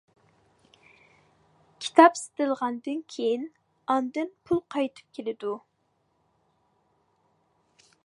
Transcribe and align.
كىتاب 1.87 2.17
سېتىلغاندىن 2.21 3.05
كېيىن 3.17 3.45
ئاندىن 3.97 4.35
پۇل 4.49 4.65
قايتىپ 4.77 5.15
كېلىدۇ. 5.19 5.55